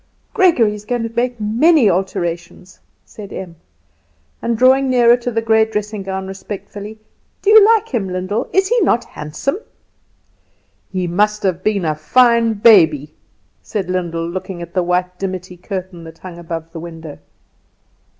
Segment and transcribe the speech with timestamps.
[0.33, 3.55] "Gregory is going to make many alterations," said Em;
[4.41, 6.97] and drawing nearer to the grey dressing gown respectfully.
[7.43, 8.49] "Do you like him, Lyndall?
[8.51, 9.59] Is he not handsome?"
[10.91, 13.13] "He must have been a fine baby,"
[13.61, 17.19] said Lyndall, looking at the white dimity curtain that hung above the window.